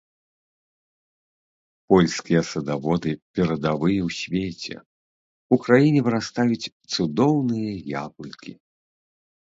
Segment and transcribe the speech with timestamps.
[1.93, 4.75] Польскія садаводы перадавыя ў свеце,
[5.53, 7.73] у краіне вырастаюць цудоўныя
[8.05, 8.53] яблыкі.